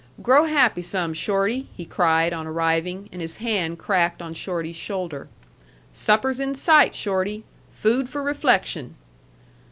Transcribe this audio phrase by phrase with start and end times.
[0.19, 5.27] Grow happy some, Shorty!" he cried on arriving, and his hand cracked on Shorty's shoulder.
[5.91, 7.43] "Supper's in sight, Shorty.
[7.71, 8.95] Food for reflection."